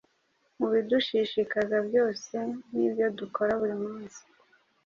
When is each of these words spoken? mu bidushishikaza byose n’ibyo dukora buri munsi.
mu 0.57 0.67
bidushishikaza 0.73 1.77
byose 1.87 2.35
n’ibyo 2.71 3.05
dukora 3.19 3.51
buri 3.59 3.75
munsi. 3.83 4.21